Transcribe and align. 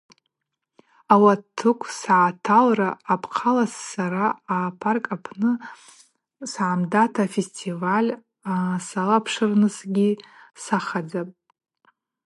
Ауатыкв 1.13 1.87
сгӏаталра 1.99 2.89
апхъала 3.13 3.65
сара 3.91 4.27
апарк 4.55 5.05
апны 5.15 5.51
сгӏамдата 6.49 7.21
афестиваль 7.27 8.09
салапшырнысгьи 8.87 10.09
сахадзатӏ. 10.63 11.35